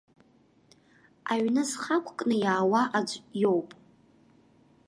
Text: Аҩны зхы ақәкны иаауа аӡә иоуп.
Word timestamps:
Аҩны 1.31 1.61
зхы 1.69 1.91
ақәкны 1.97 2.35
иаауа 2.41 2.81
аӡә 2.97 3.17
иоуп. 3.41 3.69